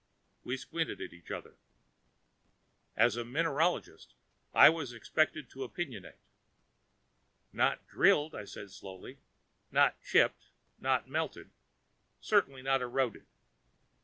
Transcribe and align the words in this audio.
We 0.43 0.57
squinted 0.57 0.99
at 0.99 1.13
each 1.13 1.29
other. 1.29 1.57
As 2.97 3.17
mineralogist, 3.17 4.15
I 4.51 4.67
was 4.67 4.93
expected 4.93 5.47
to 5.51 5.59
opinionate. 5.63 6.17
"Not 7.53 7.87
drilled," 7.87 8.33
I 8.33 8.45
said 8.45 8.71
slowly. 8.71 9.19
"Not 9.71 10.01
chipped. 10.01 10.47
Not 10.79 11.07
melted. 11.07 11.51
Certainly 12.19 12.63
not 12.63 12.81
eroded." 12.81 13.27